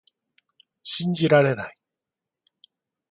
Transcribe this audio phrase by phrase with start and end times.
[0.81, 1.77] 信じられない